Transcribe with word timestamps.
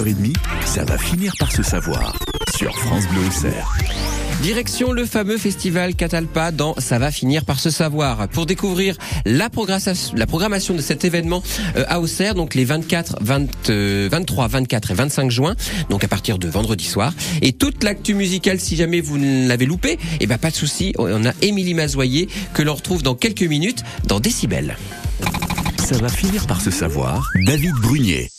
7h30, 0.00 0.34
ça 0.64 0.84
va 0.84 0.96
finir 0.96 1.32
par 1.38 1.52
se 1.52 1.62
savoir 1.62 2.16
sur 2.56 2.74
France 2.78 3.06
Bleu 3.08 3.26
Auxerre. 3.26 3.68
Direction 4.40 4.92
le 4.92 5.04
fameux 5.04 5.36
festival 5.36 5.94
Catalpa 5.94 6.52
dans 6.52 6.74
Ça 6.78 6.98
va 6.98 7.10
finir 7.10 7.44
par 7.44 7.60
se 7.60 7.68
savoir. 7.68 8.26
Pour 8.28 8.46
découvrir 8.46 8.96
la, 9.26 9.50
programmation 9.50 10.74
de 10.74 10.80
cet 10.80 11.04
événement 11.04 11.42
euh, 11.76 11.84
à 11.88 12.00
Auxerre, 12.00 12.34
donc 12.34 12.54
les 12.54 12.64
24, 12.64 13.18
23, 13.20 14.48
24 14.48 14.90
et 14.90 14.94
25 14.94 15.30
juin, 15.30 15.54
donc 15.90 16.02
à 16.02 16.08
partir 16.08 16.38
de 16.38 16.48
vendredi 16.48 16.84
soir. 16.86 17.12
Et 17.42 17.52
toute 17.52 17.84
l'actu 17.84 18.14
musicale, 18.14 18.58
si 18.58 18.76
jamais 18.76 19.02
vous 19.02 19.18
l'avez 19.18 19.66
loupé, 19.66 19.98
eh 20.20 20.26
ben 20.26 20.38
pas 20.38 20.50
de 20.50 20.56
souci, 20.56 20.94
on 20.98 21.26
a 21.26 21.32
Émilie 21.42 21.74
Mazoyer 21.74 22.28
que 22.54 22.62
l'on 22.62 22.74
retrouve 22.74 23.02
dans 23.02 23.14
quelques 23.14 23.42
minutes 23.42 23.82
dans 24.06 24.20
Décibel. 24.20 24.78
Ça 25.78 25.98
va 25.98 26.08
finir 26.08 26.46
par 26.46 26.62
se 26.62 26.70
savoir. 26.70 27.30
David 27.44 27.74
Brunier. 27.82 28.30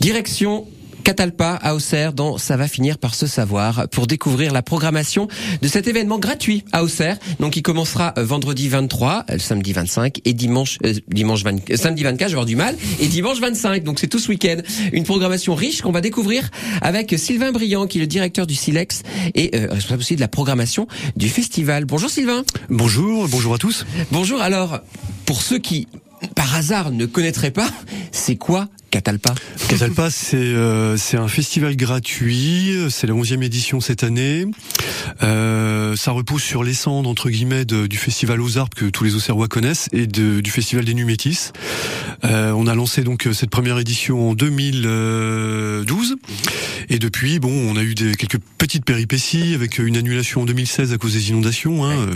Direction 0.00 0.66
Catalpa 1.04 1.58
à 1.62 1.74
Auxerre 1.74 2.14
dans 2.14 2.38
Ça 2.38 2.56
va 2.56 2.66
finir 2.66 2.98
par 2.98 3.14
se 3.14 3.26
savoir 3.26 3.88
pour 3.90 4.06
découvrir 4.06 4.52
la 4.52 4.62
programmation 4.62 5.28
de 5.60 5.68
cet 5.68 5.86
événement 5.86 6.18
gratuit 6.18 6.64
à 6.72 6.82
Auxerre. 6.82 7.18
Donc 7.38 7.56
il 7.56 7.62
commencera 7.62 8.14
euh, 8.18 8.24
vendredi 8.24 8.68
23, 8.68 9.26
euh, 9.30 9.38
samedi 9.38 9.72
25 9.72 10.20
et 10.24 10.32
dimanche 10.32 10.78
euh, 10.84 10.94
dimanche 11.08 11.44
20, 11.44 11.76
samedi 11.76 12.02
24, 12.02 12.28
je 12.28 12.32
vais 12.32 12.32
avoir 12.32 12.46
du 12.46 12.56
mal 12.56 12.74
et 13.00 13.06
dimanche 13.06 13.38
25. 13.38 13.84
Donc 13.84 14.00
c'est 14.00 14.08
tout 14.08 14.18
ce 14.18 14.28
week-end. 14.30 14.56
Une 14.92 15.04
programmation 15.04 15.54
riche 15.54 15.82
qu'on 15.82 15.92
va 15.92 16.00
découvrir 16.00 16.50
avec 16.80 17.14
Sylvain 17.18 17.52
Briand 17.52 17.86
qui 17.86 17.98
est 17.98 18.00
le 18.00 18.06
directeur 18.06 18.46
du 18.46 18.54
Silex 18.54 19.02
et 19.34 19.50
responsable 19.54 20.00
aussi 20.00 20.16
de 20.16 20.20
la 20.20 20.28
programmation 20.28 20.88
du 21.16 21.28
festival. 21.28 21.84
Bonjour 21.84 22.08
Sylvain. 22.08 22.44
Bonjour, 22.70 23.28
bonjour 23.28 23.54
à 23.54 23.58
tous. 23.58 23.84
Bonjour. 24.10 24.40
Alors 24.40 24.80
pour 25.26 25.42
ceux 25.42 25.58
qui 25.58 25.86
par 26.34 26.54
hasard 26.54 26.90
ne 26.90 27.06
connaîtraient 27.06 27.50
pas, 27.50 27.70
c'est 28.12 28.36
quoi 28.36 28.68
Catalpa? 28.94 29.34
Catalpa, 29.68 30.08
c'est 30.08 30.36
euh, 30.36 30.96
un 31.14 31.26
festival 31.26 31.74
gratuit. 31.74 32.76
C'est 32.90 33.08
la 33.08 33.14
11e 33.14 33.42
édition 33.42 33.80
cette 33.80 34.04
année. 34.04 34.46
Euh, 35.24 35.96
ça 35.96 36.12
repose 36.12 36.42
sur 36.42 36.62
les 36.62 36.74
cendres 36.74 37.10
entre 37.10 37.28
guillemets 37.28 37.64
du 37.64 37.96
festival 37.96 38.40
aux 38.40 38.56
arbres 38.56 38.76
que 38.76 38.84
tous 38.84 39.02
les 39.02 39.16
Auxerrois 39.16 39.48
connaissent 39.48 39.88
et 39.92 40.06
du 40.06 40.48
festival 40.48 40.84
des 40.84 40.94
Numétis. 40.94 41.50
Euh, 42.24 42.52
on 42.52 42.68
a 42.68 42.74
lancé 42.76 43.02
donc 43.02 43.28
cette 43.32 43.50
première 43.50 43.80
édition 43.80 44.30
en 44.30 44.34
2012 44.34 46.14
et 46.88 46.98
depuis, 46.98 47.38
bon, 47.38 47.50
on 47.50 47.76
a 47.76 47.82
eu 47.82 47.94
des, 47.94 48.14
quelques 48.14 48.38
petites 48.58 48.84
péripéties 48.84 49.54
avec 49.54 49.78
une 49.78 49.96
annulation 49.96 50.42
en 50.42 50.44
2016 50.44 50.92
à 50.92 50.98
cause 50.98 51.14
des 51.14 51.30
inondations, 51.30 51.84
hein, 51.84 52.06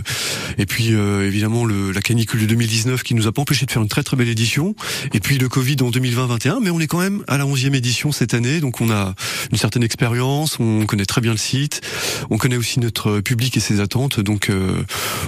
et 0.56 0.66
puis 0.66 0.94
euh, 0.94 1.26
évidemment 1.26 1.64
le, 1.64 1.92
la 1.92 2.00
canicule 2.00 2.40
de 2.40 2.46
2019 2.46 3.02
qui 3.02 3.14
nous 3.14 3.26
a 3.26 3.32
pas 3.32 3.42
empêché 3.42 3.66
de 3.66 3.70
faire 3.70 3.82
une 3.82 3.88
très 3.88 4.02
très 4.02 4.16
belle 4.16 4.28
édition, 4.28 4.74
et 5.12 5.20
puis 5.20 5.38
le 5.38 5.48
Covid 5.48 5.76
en 5.80 5.90
2020-21 5.90 6.58
mais 6.62 6.70
on 6.70 6.80
est 6.80 6.86
quand 6.86 7.00
même 7.00 7.22
à 7.28 7.38
la 7.38 7.44
11e 7.44 7.74
édition 7.74 8.12
cette 8.12 8.34
année, 8.34 8.60
donc 8.60 8.80
on 8.80 8.90
a 8.90 9.14
une 9.52 9.58
certaine 9.58 9.82
expérience, 9.82 10.58
on 10.60 10.86
connaît 10.86 11.06
très 11.06 11.20
bien 11.20 11.32
le 11.32 11.38
site, 11.38 11.80
on 12.30 12.38
connaît 12.38 12.56
aussi 12.56 12.80
notre 12.80 13.20
public 13.20 13.56
et 13.56 13.60
ses 13.60 13.80
attentes, 13.80 14.20
donc 14.20 14.50
euh, 14.50 14.82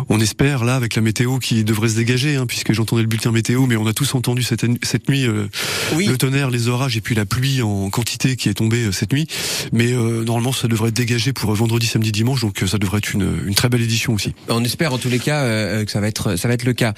on 0.09 0.21
espère 0.21 0.65
là 0.65 0.77
avec 0.77 0.95
la 0.95 1.03
météo 1.03 1.39
qui 1.39 1.65
devrait 1.65 1.89
se 1.89 1.97
dégager, 1.97 2.37
hein, 2.37 2.47
puisque 2.47 2.73
j'entendais 2.73 3.03
le 3.03 3.09
bulletin 3.09 3.33
météo, 3.33 3.67
mais 3.67 3.77
on 3.77 3.87
a 3.87 3.93
tous 3.93 4.15
entendu 4.15 4.43
cette, 4.43 4.67
cette 4.83 5.09
nuit 5.09 5.27
euh, 5.27 5.49
le 5.97 6.17
tonnerre, 6.17 6.51
les 6.51 6.69
orages 6.69 6.97
et 6.97 7.01
puis 7.01 7.15
la 7.15 7.25
pluie 7.25 7.63
en 7.63 7.91
quantité 7.91 8.37
qui 8.37 8.49
est 8.49 8.55
tombée 8.55 8.85
euh, 8.85 8.93
cette 8.93 9.13
nuit, 9.13 9.27
mais 9.73 9.93
normalement 9.93 10.53
ça 10.53 10.69
devrait 10.69 10.89
être 10.89 10.97
dégagé 10.97 11.33
pour 11.33 11.53
vendredi, 11.55 11.87
samedi, 11.87 12.13
dimanche, 12.13 12.41
donc 12.41 12.63
ça 12.67 12.79
devrait 12.79 12.99
être 12.99 13.13
une, 13.13 13.39
une 13.47 13.55
très 13.55 13.69
belle 13.69 13.83
édition 13.83 14.15
aussi. 14.15 14.35
On 14.49 14.65
espère 14.65 14.93
en 14.93 14.99
tous 14.99 15.09
les 15.09 15.19
cas 15.19 15.85
que 15.85 15.91
ça 15.91 16.01
va 16.01 16.09
être 16.09 16.37
ça 16.37 16.49
va 16.49 16.55
être 16.55 16.65
le 16.65 16.73
cas. 16.73 16.95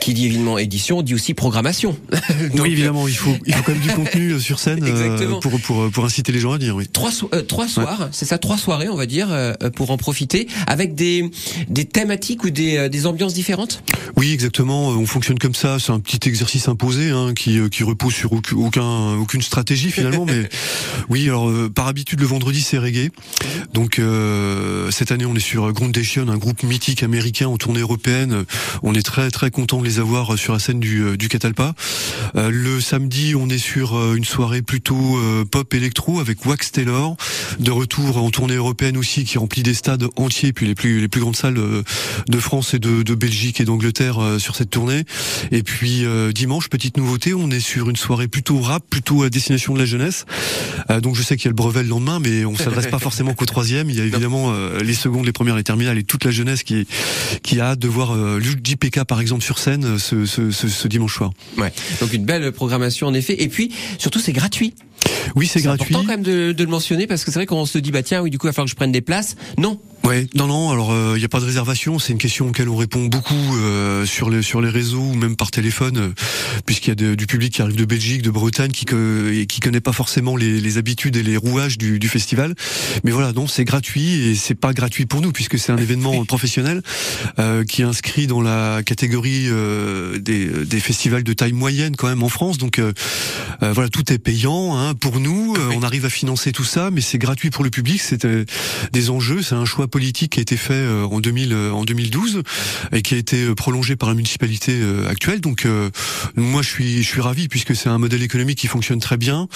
Qui 0.00 0.14
dit 0.14 0.26
évidemment 0.26 0.58
édition 0.58 1.02
dit 1.02 1.14
aussi 1.14 1.34
programmation. 1.34 1.96
oui, 2.54 2.72
évidemment, 2.72 3.08
il 3.08 3.16
faut, 3.16 3.34
il 3.46 3.54
faut 3.54 3.62
quand 3.62 3.72
même 3.72 3.82
du 3.82 3.88
contenu 3.94 4.30
euh, 4.32 4.40
sur 4.40 4.58
scène 4.58 4.82
euh, 4.82 5.40
pour, 5.40 5.60
pour, 5.60 5.90
pour 5.90 6.04
inciter 6.04 6.32
les 6.32 6.40
gens 6.40 6.52
à 6.52 6.58
dire. 6.58 6.74
Oui. 6.74 6.88
Trois, 6.90 7.10
euh, 7.34 7.42
trois 7.42 7.68
soirs, 7.68 8.08
c'est 8.10 8.24
ça, 8.24 8.38
trois 8.38 8.56
soirées, 8.56 8.88
on 8.88 8.96
va 8.96 9.06
dire, 9.06 9.28
pour 9.74 9.90
en 9.90 9.96
profiter, 9.96 10.48
avec 10.66 10.94
des, 10.94 11.30
des 11.68 11.84
thématiques 11.84 12.44
ou 12.44 12.50
des, 12.50 12.88
des 12.88 13.06
ambiances 13.06 13.34
différentes? 13.34 13.82
Oui, 14.16 14.32
exactement. 14.32 14.88
On 14.88 15.06
fonctionne 15.06 15.38
comme 15.38 15.54
ça. 15.54 15.78
C'est 15.78 15.92
un 15.92 16.00
petit 16.00 16.28
exercice 16.28 16.68
imposé 16.68 17.10
hein, 17.10 17.34
qui, 17.34 17.58
qui 17.70 17.82
repose 17.82 18.14
sur 18.14 18.32
aucun, 18.32 19.14
aucune 19.14 19.42
stratégie 19.42 19.90
finalement. 19.90 20.24
mais 20.26 20.48
oui, 21.08 21.24
alors 21.28 21.50
par 21.74 21.88
habitude 21.88 22.20
le 22.20 22.26
vendredi 22.26 22.62
c'est 22.62 22.78
reggae. 22.78 23.10
Donc 23.74 24.00
cette 24.90 25.12
année 25.12 25.26
on 25.26 25.34
est 25.34 25.40
sur 25.40 25.72
Groundation, 25.72 26.28
un 26.28 26.38
groupe 26.38 26.62
mythique 26.62 27.02
américain 27.02 27.48
en 27.48 27.56
tournée 27.56 27.80
européenne. 27.80 28.44
On 28.82 28.94
est 28.94 29.02
très 29.02 29.30
très 29.30 29.50
content 29.50 29.81
les 29.82 29.98
avoir 29.98 30.38
sur 30.38 30.52
la 30.52 30.58
scène 30.58 30.80
du, 30.80 31.02
euh, 31.02 31.16
du 31.16 31.28
Catalpa. 31.28 31.74
Euh, 32.36 32.50
le 32.50 32.80
samedi, 32.80 33.34
on 33.34 33.48
est 33.48 33.58
sur 33.58 33.96
euh, 33.96 34.14
une 34.14 34.24
soirée 34.24 34.62
plutôt 34.62 35.18
pop 35.50 35.74
électro 35.74 36.20
avec 36.20 36.44
Wax 36.46 36.72
Taylor, 36.72 37.16
de 37.58 37.70
retour 37.70 38.16
en 38.16 38.30
tournée 38.30 38.54
européenne 38.54 38.96
aussi, 38.96 39.24
qui 39.24 39.38
remplit 39.38 39.62
des 39.62 39.74
stades 39.74 40.04
entiers, 40.16 40.52
puis 40.52 40.66
les 40.66 40.74
plus 40.74 41.00
les 41.00 41.08
plus 41.08 41.20
grandes 41.20 41.36
salles 41.36 41.60
de 42.28 42.38
France 42.38 42.74
et 42.74 42.78
de, 42.78 43.02
de 43.02 43.14
Belgique 43.14 43.60
et 43.60 43.64
d'Angleterre 43.64 44.18
sur 44.38 44.56
cette 44.56 44.70
tournée. 44.70 45.04
Et 45.50 45.62
puis 45.62 46.04
dimanche, 46.34 46.68
petite 46.68 46.96
nouveauté, 46.96 47.34
on 47.34 47.50
est 47.50 47.60
sur 47.60 47.90
une 47.90 47.96
soirée 47.96 48.28
plutôt 48.28 48.60
rap, 48.60 48.84
plutôt 48.88 49.22
à 49.22 49.30
destination 49.30 49.74
de 49.74 49.78
la 49.78 49.84
jeunesse. 49.84 50.24
donc 51.02 51.16
je 51.16 51.22
sais 51.22 51.36
qu'il 51.36 51.46
y 51.46 51.48
a 51.48 51.50
le 51.50 51.56
brevet 51.56 51.82
le 51.82 51.88
lendemain, 51.88 52.18
mais 52.20 52.44
on 52.44 52.56
s'adresse 52.56 52.88
pas 52.88 52.98
forcément 52.98 53.34
qu'au 53.34 53.46
troisième. 53.46 53.90
Il 53.90 53.96
y 53.96 54.00
a 54.00 54.04
évidemment 54.06 54.52
les 54.82 54.94
secondes, 54.94 55.26
les 55.26 55.32
premières, 55.32 55.56
les 55.56 55.64
terminales 55.64 55.98
et 55.98 56.04
toute 56.04 56.24
la 56.24 56.30
jeunesse 56.30 56.62
qui 56.62 56.86
qui 57.42 57.60
a 57.60 57.70
hâte 57.70 57.78
de 57.78 57.88
voir 57.88 58.16
l'UJPK 58.16 59.04
par 59.04 59.20
exemple 59.20 59.42
sur 59.42 59.58
scène 59.58 59.71
euh, 59.80 59.98
ce, 59.98 60.26
ce, 60.26 60.50
ce, 60.50 60.88
dimanche 60.88 61.16
soir. 61.16 61.32
Ouais. 61.58 61.72
Donc 62.00 62.12
une 62.12 62.24
belle 62.24 62.52
programmation 62.52 63.06
en 63.06 63.14
effet. 63.14 63.42
Et 63.42 63.48
puis 63.48 63.72
surtout 63.98 64.18
c'est 64.18 64.32
gratuit. 64.32 64.74
Oui, 65.34 65.46
c'est 65.46 65.60
gratuit. 65.60 65.86
C'est 65.88 65.94
important 65.94 66.06
quand 66.06 66.16
même 66.16 66.22
de, 66.22 66.52
de, 66.52 66.64
le 66.64 66.70
mentionner 66.70 67.06
parce 67.06 67.24
que 67.24 67.30
c'est 67.30 67.38
vrai 67.38 67.46
qu'on 67.46 67.66
se 67.66 67.78
dit 67.78 67.90
bah 67.90 68.02
tiens 68.02 68.22
oui 68.22 68.30
du 68.30 68.38
coup 68.38 68.46
il 68.46 68.50
va 68.50 68.52
falloir 68.52 68.66
que 68.66 68.70
je 68.70 68.76
prenne 68.76 68.92
des 68.92 69.00
places. 69.00 69.36
Non, 69.58 69.80
Ouais, 70.04 70.26
non, 70.34 70.48
non. 70.48 70.70
Alors, 70.70 70.90
il 70.90 71.14
euh, 71.14 71.18
n'y 71.18 71.24
a 71.24 71.28
pas 71.28 71.38
de 71.38 71.44
réservation. 71.44 72.00
C'est 72.00 72.12
une 72.12 72.18
question 72.18 72.48
auquel 72.48 72.68
on 72.68 72.76
répond 72.76 73.04
beaucoup 73.04 73.56
euh, 73.56 74.04
sur 74.04 74.30
les 74.30 74.42
sur 74.42 74.60
les 74.60 74.68
réseaux 74.68 75.00
ou 75.02 75.14
même 75.14 75.36
par 75.36 75.52
téléphone, 75.52 75.96
euh, 75.96 76.08
puisqu'il 76.66 76.88
y 76.88 76.92
a 77.12 77.14
du 77.14 77.26
public 77.26 77.54
qui 77.54 77.62
arrive 77.62 77.76
de 77.76 77.84
Belgique, 77.84 78.22
de 78.22 78.30
Bretagne, 78.30 78.72
qui 78.72 78.84
et 78.92 79.46
qui 79.46 79.60
connaît 79.60 79.80
pas 79.80 79.92
forcément 79.92 80.36
les, 80.36 80.60
les 80.60 80.76
habitudes 80.76 81.16
et 81.16 81.22
les 81.22 81.36
rouages 81.36 81.78
du, 81.78 82.00
du 82.00 82.08
festival. 82.08 82.54
Mais 83.04 83.12
voilà, 83.12 83.32
non, 83.32 83.46
c'est 83.46 83.64
gratuit 83.64 84.28
et 84.28 84.34
c'est 84.34 84.56
pas 84.56 84.72
gratuit 84.72 85.06
pour 85.06 85.20
nous 85.20 85.30
puisque 85.30 85.56
c'est 85.56 85.70
un 85.70 85.76
événement 85.78 86.24
professionnel 86.24 86.82
qui 87.68 87.82
est 87.82 87.84
inscrit 87.84 88.26
dans 88.26 88.40
la 88.40 88.82
catégorie 88.82 89.48
des, 90.20 90.46
des 90.46 90.80
festivals 90.80 91.22
de 91.22 91.32
taille 91.32 91.52
moyenne 91.52 91.96
quand 91.96 92.08
même 92.08 92.22
en 92.22 92.28
France. 92.28 92.58
Donc 92.58 92.80
voilà, 93.60 93.88
tout 93.88 94.12
est 94.12 94.18
payant 94.18 94.76
hein, 94.76 94.94
pour 94.94 95.20
nous. 95.20 95.54
on 95.74 95.82
arrive 95.82 96.04
à 96.04 96.10
financer 96.10 96.52
tout 96.52 96.64
ça, 96.64 96.90
mais 96.90 97.00
c'est 97.00 97.18
gratuit 97.18 97.50
pour 97.50 97.64
le 97.64 97.70
public. 97.70 98.00
C'est 98.00 98.26
des 98.92 99.10
enjeux, 99.10 99.42
c'est 99.42 99.54
un 99.54 99.64
choix 99.64 99.88
politique 99.92 100.32
qui 100.32 100.40
a 100.40 100.42
été 100.42 100.56
fait 100.56 100.72
euh, 100.72 101.04
en 101.04 101.20
2000 101.20 101.52
euh, 101.52 101.84
2012 101.84 102.42
et 102.92 103.02
qui 103.02 103.14
a 103.14 103.18
été 103.18 103.44
euh, 103.44 103.54
prolongé 103.54 103.94
par 103.94 104.08
la 104.08 104.14
municipalité 104.14 104.80
actuelle. 105.08 105.40
Donc 105.40 105.66
moi 106.36 106.62
je 106.62 106.68
suis 106.68 107.02
je 107.02 107.08
suis 107.08 107.20
ravi 107.20 107.48
puisque 107.48 107.76
c'est 107.76 107.88
un 107.88 107.98
modèle 107.98 108.22
économique 108.22 108.58
qui 108.58 108.68
fonctionne 108.68 109.00
très 109.00 109.16
bien. 109.16 109.48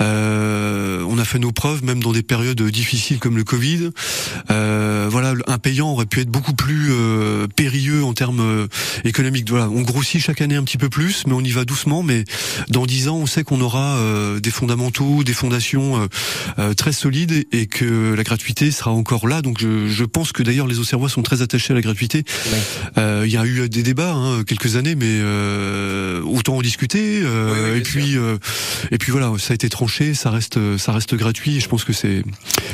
on 0.00 1.18
a 1.18 1.24
fait 1.24 1.38
nos 1.38 1.52
preuves 1.52 1.84
même 1.84 2.02
dans 2.02 2.12
des 2.12 2.22
périodes 2.22 2.60
difficiles 2.62 3.18
comme 3.18 3.36
le 3.36 3.44
Covid. 3.44 3.90
voilà, 4.48 5.34
un 5.46 5.58
payant 5.58 5.90
aurait 5.92 6.06
pu 6.06 6.20
être 6.20 6.30
beaucoup 6.30 6.54
plus 6.54 6.90
périlleux 7.54 8.04
en 8.04 8.12
termes 8.12 8.68
économiques. 9.04 9.48
Voilà, 9.48 9.68
on 9.68 9.82
grossit 9.82 10.20
chaque 10.20 10.40
année 10.40 10.56
un 10.56 10.64
petit 10.64 10.78
peu 10.78 10.88
plus, 10.88 11.26
mais 11.26 11.34
on 11.34 11.42
y 11.42 11.52
va 11.52 11.64
doucement. 11.64 12.02
Mais 12.02 12.24
dans 12.68 12.86
dix 12.86 13.08
ans, 13.08 13.16
on 13.16 13.26
sait 13.26 13.44
qu'on 13.44 13.60
aura 13.60 13.98
des 14.40 14.50
fondamentaux, 14.50 15.22
des 15.22 15.34
fondations 15.34 16.08
très 16.76 16.92
solides 16.92 17.46
et 17.52 17.66
que 17.66 18.14
la 18.14 18.24
gratuité 18.24 18.70
sera 18.70 18.90
encore 18.90 19.28
là. 19.28 19.42
Donc 19.42 19.62
je, 19.86 20.04
pense 20.04 20.32
que 20.32 20.42
d'ailleurs 20.42 20.66
les 20.66 20.78
Auxerrois 20.78 21.08
sont 21.08 21.22
très 21.22 21.42
attachés 21.42 21.72
à 21.72 21.76
la 21.76 21.82
gratuité. 21.82 22.24
Euh, 22.98 23.24
il 23.26 23.32
y 23.32 23.36
a 23.36 23.44
eu 23.44 23.68
des 23.68 23.82
débats 23.82 24.12
hein, 24.12 24.44
quelques 24.44 24.76
années, 24.76 24.94
mais 24.94 25.06
euh, 25.08 26.22
autant 26.22 26.56
en 26.56 26.62
discuter. 26.62 27.20
Euh, 27.22 27.76
et 27.76 27.80
puis 27.80 28.16
et 28.90 28.98
puis 28.98 29.12
voilà, 29.12 29.32
ça 29.38 29.52
a 29.52 29.54
été 29.54 29.68
tranché, 29.68 30.14
ça 30.14 30.30
reste 30.30 30.58
ça 30.78 30.92
reste 30.92 31.14
gratuit. 31.14 31.56
Et 31.56 31.60
je 31.60 31.68
pense 31.68 31.84
que 31.84 31.92
c'est 31.92 32.22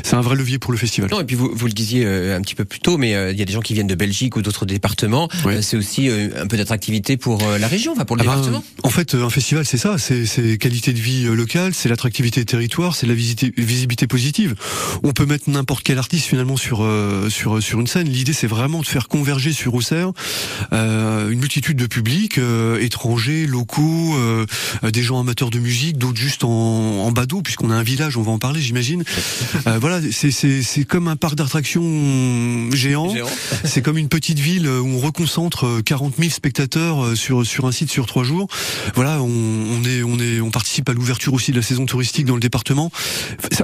c'est 0.02 0.14
un 0.14 0.20
vrai 0.20 0.36
levier 0.36 0.58
pour 0.58 0.72
le 0.72 0.78
festival. 0.78 1.10
Non, 1.10 1.20
et 1.20 1.24
puis 1.24 1.36
vous, 1.36 1.50
vous 1.52 1.66
le 1.66 1.72
disiez 1.72 2.06
un 2.06 2.40
petit 2.40 2.54
peu 2.54 2.64
plus 2.64 2.80
tôt, 2.80 2.98
mais 2.98 3.10
il 3.32 3.38
y 3.38 3.42
a 3.42 3.44
des 3.44 3.52
gens 3.52 3.60
qui 3.60 3.74
viennent 3.74 3.86
de 3.86 3.94
Belgique 3.94 4.36
ou 4.36 4.42
d'autres 4.42 4.66
départements. 4.66 5.28
c'est 5.60 5.76
aussi 5.76 6.08
un 6.08 6.46
peu 6.46 6.56
d'attractivité 6.56 7.16
pour 7.16 7.42
la 7.58 7.68
région, 7.68 7.92
enfin 7.92 8.04
pour 8.04 8.16
le 8.16 8.22
ah 8.22 8.26
ben, 8.26 8.36
département. 8.36 8.64
en 8.82 8.90
fait, 8.90 9.14
un 9.14 9.30
festival, 9.30 9.64
c'est 9.64 9.78
ça, 9.78 9.96
c'est 9.98 10.58
qualité 10.58 10.92
de 10.92 11.00
vie 11.00 11.24
locale, 11.24 11.74
c'est 11.74 11.88
l'attractivité 11.88 12.40
des 12.40 12.46
territoires, 12.46 12.94
c'est 12.94 13.06
la 13.06 13.14
visibilité 13.14 14.06
positive. 14.06 14.54
On 15.02 15.12
peut 15.12 15.26
mettre 15.26 15.50
n'importe 15.50 15.82
quel 15.82 15.98
artiste 15.98 16.26
finalement 16.26 16.56
sur 16.56 16.82
sur 17.28 17.62
sur 17.62 17.80
une 17.80 17.86
scène. 17.86 18.08
L'idée, 18.08 18.32
c'est 18.32 18.46
vraiment 18.46 18.80
de 18.80 18.86
faire 18.86 19.08
converger 19.08 19.52
sur 19.52 19.74
Auxerre 19.74 20.12
euh, 20.72 21.30
une 21.30 21.40
multitude 21.40 21.76
de 21.76 21.86
publics 21.86 22.38
euh, 22.38 22.78
étrangers, 22.80 23.46
locaux, 23.46 24.16
des 24.82 25.02
gens 25.02 25.20
amateurs 25.20 25.50
de 25.50 25.58
musique, 25.58 25.98
d'autres 25.98 26.18
juste 26.18 26.44
en, 26.44 26.48
en 26.48 27.12
badaud, 27.12 27.42
puisqu'on 27.42 27.70
a 27.70 27.74
un 27.74 27.82
village, 27.82 28.16
on 28.16 28.22
va 28.22 28.32
en 28.32 28.38
parler, 28.38 28.60
j'imagine. 28.60 29.04
Euh, 29.66 29.78
voilà, 29.78 30.00
c'est 30.10 30.32
c'est 30.32 30.62
c'est 30.62 30.84
comme 30.84 31.06
un 31.06 31.14
parc 31.14 31.36
d'attractions 31.36 31.82
géant. 32.72 33.14
Géant. 33.14 33.28
C'est 33.64 33.80
comme 33.80 33.96
une 33.96 34.08
petite 34.08 34.40
ville 34.40 34.66
où 34.66 34.88
on 34.88 34.98
reconcentre 34.98 35.80
40 35.84 36.14
000 36.18 36.30
spectateurs 36.30 37.16
sur 37.16 37.46
sur 37.46 37.66
un 37.66 37.72
site 37.72 37.90
sur 37.90 38.06
trois 38.06 38.24
jours. 38.24 38.48
Voilà, 38.94 39.22
on, 39.22 39.28
on 39.28 39.84
est 39.84 40.02
on 40.02 40.18
est 40.18 40.40
on 40.40 40.50
participe 40.50 40.88
à 40.88 40.94
l'ouverture 40.94 41.32
aussi 41.32 41.52
de 41.52 41.56
la 41.56 41.62
saison 41.62 41.86
touristique 41.86 42.26
dans 42.26 42.34
le 42.34 42.40
département. 42.40 42.90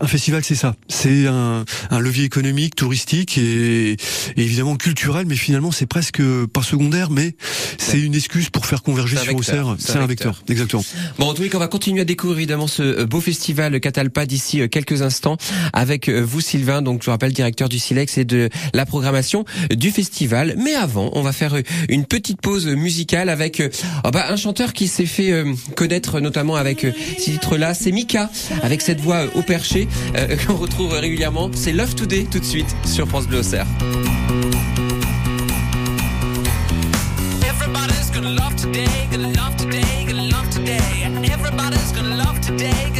Un 0.00 0.06
festival, 0.06 0.44
c'est 0.44 0.54
ça. 0.54 0.76
C'est 0.88 1.26
un, 1.26 1.64
un 1.90 1.98
levier 1.98 2.24
économique, 2.24 2.76
touristique 2.76 3.17
et, 3.38 3.92
et 3.92 3.96
évidemment 4.36 4.76
culturel, 4.76 5.26
mais 5.26 5.36
finalement 5.36 5.72
c'est 5.72 5.86
presque 5.86 6.22
pas 6.46 6.62
secondaire, 6.62 7.10
mais 7.10 7.34
c'est 7.78 8.00
une 8.00 8.14
excuse 8.14 8.50
pour 8.50 8.66
faire 8.66 8.82
converger 8.82 9.16
sur. 9.16 9.34
Auxerre. 9.34 9.76
C'est 9.78 9.96
un 9.96 10.06
vecteur, 10.06 10.42
exactement. 10.48 10.84
Bon, 11.18 11.26
en 11.26 11.34
les 11.34 11.48
cas, 11.48 11.58
on 11.58 11.60
va 11.60 11.68
continuer 11.68 12.02
à 12.02 12.04
découvrir 12.04 12.38
évidemment 12.38 12.66
ce 12.66 12.82
euh, 12.82 13.06
beau 13.06 13.20
festival 13.20 13.80
Catalpa 13.80 14.26
d'ici 14.26 14.60
euh, 14.60 14.68
quelques 14.68 15.02
instants 15.02 15.36
avec 15.72 16.08
euh, 16.08 16.20
vous, 16.20 16.40
Sylvain. 16.40 16.82
Donc, 16.82 17.02
je 17.02 17.06
vous 17.06 17.10
rappelle, 17.12 17.32
directeur 17.32 17.68
du 17.68 17.78
Silex 17.78 18.18
et 18.18 18.24
de 18.24 18.48
la 18.74 18.86
programmation 18.86 19.44
du 19.74 19.90
festival. 19.90 20.54
Mais 20.58 20.74
avant, 20.74 21.10
on 21.14 21.22
va 21.22 21.32
faire 21.32 21.54
euh, 21.54 21.62
une 21.88 22.04
petite 22.04 22.40
pause 22.40 22.66
musicale 22.66 23.28
avec 23.28 23.60
euh, 23.60 23.68
oh 24.04 24.10
bah, 24.10 24.26
un 24.28 24.36
chanteur 24.36 24.72
qui 24.72 24.88
s'est 24.88 25.06
fait 25.06 25.32
euh, 25.32 25.52
connaître 25.74 26.20
notamment 26.20 26.56
avec 26.56 26.84
euh, 26.84 26.92
ces 27.18 27.32
titres-là. 27.32 27.74
C'est 27.74 27.92
Mika, 27.92 28.30
avec 28.62 28.82
cette 28.82 29.00
voix 29.00 29.16
euh, 29.16 29.28
au 29.34 29.42
perché 29.42 29.88
euh, 30.16 30.36
qu'on 30.46 30.56
retrouve 30.56 30.92
régulièrement. 30.92 31.50
C'est 31.54 31.72
Love 31.72 31.94
Today 31.94 32.26
tout 32.30 32.38
de 32.40 32.44
suite 32.44 32.74
sur 32.86 33.07
France 33.08 33.26
Bleu 33.26 33.38
Auxerre. 33.38 33.66
Everybody's 37.46 38.10
gonna 38.10 38.30
love 38.30 38.54
today, 38.56 39.08
gonna 39.10 39.28
love 39.28 39.56
today, 39.56 40.04
gonna 40.06 40.28
love 40.28 40.48
today. 40.50 41.04
Everybody's 41.32 41.92
gonna 41.92 42.16
love 42.16 42.38
today, 42.40 42.70
gonna 42.72 42.72
love 42.72 42.86
today. 42.86 42.97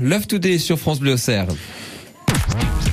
Love 0.00 0.26
Today 0.26 0.58
sur 0.58 0.78
France 0.78 1.00
Bleu 1.00 1.12
Auxerre. 1.12 1.46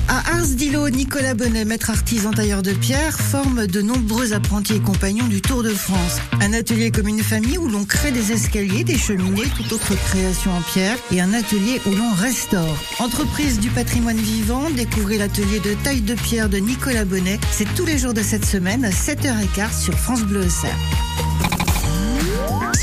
À 0.08 0.36
Ars-Dilo, 0.36 0.90
Nicolas 0.90 1.34
Bonnet, 1.34 1.64
maître 1.64 1.90
artisan 1.90 2.30
tailleur 2.30 2.62
de 2.62 2.72
pierre, 2.72 3.18
forme 3.18 3.66
de 3.66 3.82
nombreux 3.82 4.32
apprentis 4.32 4.74
et 4.74 4.80
compagnons 4.80 5.26
du 5.26 5.40
Tour 5.40 5.62
de 5.62 5.70
France. 5.70 6.18
Un 6.40 6.52
atelier 6.52 6.90
comme 6.90 7.08
une 7.08 7.22
famille 7.22 7.58
où 7.58 7.68
l'on 7.68 7.84
crée 7.84 8.12
des 8.12 8.30
escaliers, 8.30 8.84
des 8.84 8.98
cheminées, 8.98 9.48
toute 9.56 9.72
autre 9.72 9.94
création 9.94 10.52
en 10.52 10.60
pierre 10.60 10.96
et 11.10 11.20
un 11.20 11.32
atelier 11.32 11.80
où 11.86 11.90
l'on 11.90 12.12
restaure. 12.12 12.76
Entreprise 12.98 13.58
du 13.58 13.70
patrimoine 13.70 14.18
vivant, 14.18 14.70
découvrez 14.70 15.18
l'atelier 15.18 15.60
de 15.60 15.74
taille 15.82 16.02
de 16.02 16.14
pierre 16.14 16.48
de 16.48 16.58
Nicolas 16.58 17.04
Bonnet. 17.04 17.40
C'est 17.50 17.72
tous 17.74 17.86
les 17.86 17.98
jours 17.98 18.14
de 18.14 18.22
cette 18.22 18.44
semaine 18.44 18.84
à 18.84 18.90
7h15 18.90 19.82
sur 19.82 19.94
France 19.94 20.22
Bleu 20.22 20.44
Auxerre. 20.44 20.78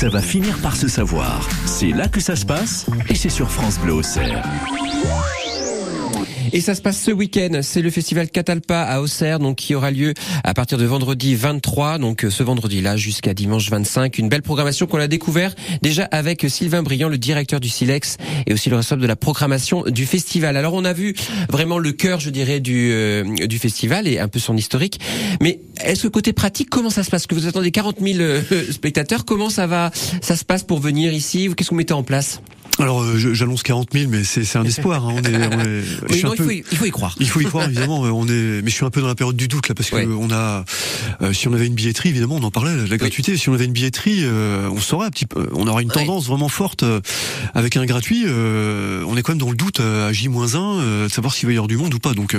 Ça 0.02 0.08
va 0.08 0.20
finir 0.20 0.58
par 0.58 0.74
se 0.74 0.88
savoir. 0.88 1.48
C'est 1.64 1.92
là 1.92 2.08
que 2.08 2.18
ça 2.18 2.34
se 2.34 2.44
passe 2.44 2.86
et 3.08 3.14
c'est 3.14 3.28
sur 3.28 3.48
France 3.52 3.78
Bleu 3.78 3.92
Auxerre. 3.92 4.42
Et 6.52 6.60
ça 6.60 6.74
se 6.74 6.82
passe 6.82 7.00
ce 7.00 7.10
week-end. 7.10 7.60
C'est 7.62 7.80
le 7.80 7.90
festival 7.90 8.28
Catalpa 8.28 8.82
à 8.82 9.00
Auxerre, 9.00 9.38
donc 9.38 9.56
qui 9.56 9.74
aura 9.74 9.90
lieu 9.90 10.12
à 10.44 10.52
partir 10.52 10.76
de 10.76 10.84
vendredi 10.84 11.34
23, 11.34 11.98
donc 11.98 12.24
euh, 12.24 12.30
ce 12.30 12.42
vendredi-là 12.42 12.96
jusqu'à 12.96 13.32
dimanche 13.32 13.70
25. 13.70 14.18
Une 14.18 14.28
belle 14.28 14.42
programmation 14.42 14.86
qu'on 14.86 14.98
a 14.98 15.08
découvert 15.08 15.54
déjà 15.80 16.04
avec 16.04 16.44
Sylvain 16.48 16.82
Briand, 16.82 17.08
le 17.08 17.16
directeur 17.16 17.58
du 17.58 17.70
Silex, 17.70 18.18
et 18.46 18.52
aussi 18.52 18.68
le 18.68 18.76
responsable 18.76 19.00
de 19.00 19.06
la 19.06 19.16
programmation 19.16 19.84
du 19.84 20.04
festival. 20.04 20.58
Alors 20.58 20.74
on 20.74 20.84
a 20.84 20.92
vu 20.92 21.14
vraiment 21.48 21.78
le 21.78 21.92
cœur, 21.92 22.20
je 22.20 22.28
dirais, 22.28 22.60
du 22.60 22.90
euh, 22.92 23.24
du 23.46 23.58
festival 23.58 24.06
et 24.06 24.18
un 24.18 24.28
peu 24.28 24.38
son 24.38 24.56
historique. 24.56 25.00
Mais 25.40 25.60
est-ce 25.82 26.02
que 26.02 26.08
côté 26.08 26.34
pratique, 26.34 26.68
comment 26.68 26.90
ça 26.90 27.02
se 27.02 27.10
passe? 27.10 27.26
Que 27.26 27.34
vous 27.34 27.46
attendez 27.46 27.70
40 27.70 27.96
000 28.00 28.18
euh, 28.20 28.42
spectateurs 28.70 29.24
Comment 29.24 29.48
ça 29.48 29.66
va 29.66 29.90
Ça 30.20 30.36
se 30.36 30.44
passe 30.44 30.64
pour 30.64 30.80
venir 30.80 31.14
ici? 31.14 31.48
Qu'est-ce 31.56 31.70
que 31.70 31.74
vous 31.74 31.92
en 31.92 32.02
place? 32.02 32.40
Alors 32.78 33.02
euh, 33.02 33.16
j'annonce 33.16 33.62
40 33.62 33.88
000, 33.92 34.10
mais 34.10 34.24
c'est 34.24 34.56
un 34.56 34.64
espoir. 34.64 35.06
hein. 35.06 35.14
On 35.16 35.22
est, 35.22 35.36
on 35.46 35.60
est- 35.60 35.82
Oui, 36.10 36.16
il 36.16 36.22
peu- 36.22 36.44
faut, 36.44 36.50
y- 36.50 36.64
il 36.72 36.78
faut 36.78 36.84
y 36.86 36.90
croire. 36.90 37.14
Il 37.20 37.28
faut 37.28 37.40
y 37.40 37.44
croire 37.44 37.66
évidemment. 37.68 38.00
On 38.00 38.26
est, 38.26 38.62
mais 38.62 38.70
je 38.70 38.74
suis 38.74 38.84
un 38.84 38.90
peu 38.90 39.00
dans 39.00 39.06
la 39.06 39.14
période 39.14 39.36
du 39.36 39.46
doute 39.46 39.68
là 39.68 39.74
parce 39.74 39.90
que 39.90 39.96
Ouais. 39.96 40.06
on 40.18 40.30
a, 40.32 40.64
euh, 41.20 41.32
si 41.32 41.48
on 41.48 41.52
avait 41.52 41.66
une 41.66 41.74
billetterie 41.74 42.08
évidemment, 42.08 42.36
on 42.36 42.42
en 42.42 42.50
parlait, 42.50 42.74
la 42.88 42.96
gratuité. 42.96 43.36
Si 43.36 43.48
on 43.50 43.54
avait 43.54 43.66
une 43.66 43.72
billetterie, 43.72 44.20
euh, 44.22 44.68
on 44.72 44.80
saurait 44.80 45.06
un 45.06 45.10
petit 45.10 45.26
peu, 45.26 45.48
on 45.52 45.66
aurait 45.68 45.82
une 45.82 45.90
Ouais. 45.90 45.94
tendance 45.94 46.26
vraiment 46.26 46.48
forte 46.48 46.82
euh, 46.82 47.00
avec 47.54 47.76
un 47.76 47.84
gratuit. 47.84 48.24
euh, 48.26 49.04
on 49.06 49.16
est 49.16 49.22
quand 49.22 49.32
même 49.32 49.38
dans 49.38 49.50
le 49.50 49.56
doute 49.56 49.80
à 49.80 50.12
J-1 50.12 50.78
euh, 50.80 51.08
de 51.08 51.12
savoir 51.12 51.34
s'il 51.34 51.46
va 51.46 51.52
y 51.52 51.56
avoir 51.56 51.68
du 51.68 51.76
monde 51.76 51.92
ou 51.94 51.98
pas. 51.98 52.14
Donc 52.14 52.34
euh, 52.34 52.38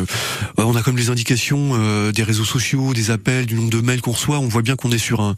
euh, 0.60 0.64
on 0.64 0.76
a 0.76 0.82
comme 0.82 0.98
les 0.98 1.10
indications 1.10 1.72
euh, 1.74 2.12
des 2.12 2.24
réseaux 2.24 2.44
sociaux, 2.46 2.94
des 2.94 3.12
appels, 3.12 3.46
du 3.46 3.56
nombre 3.56 3.70
de 3.70 3.82
mails 3.82 4.02
qu'on 4.02 4.12
reçoit. 4.12 4.40
On 4.40 4.48
voit 4.48 4.62
bien 4.64 4.76
qu'on 4.76 4.92
est 4.92 4.98
sur 4.98 5.22
un, 5.22 5.36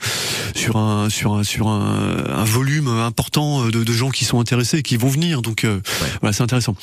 sur 0.55 0.77
un, 0.77 1.09
sur 1.09 1.33
un, 1.35 1.43
sur 1.43 1.67
un, 1.67 2.23
un 2.33 2.43
volume 2.45 2.87
important 2.87 3.65
de, 3.65 3.83
de 3.83 3.93
gens 3.93 4.09
qui 4.09 4.23
sont 4.25 4.39
intéressés 4.39 4.77
et 4.77 4.81
qui 4.83 4.94
vont 4.97 5.09
venir. 5.09 5.41
Donc 5.41 5.63
euh, 5.63 5.79
voilà, 6.21 6.33
c'est 6.33 6.43
intéressant. 6.43 6.75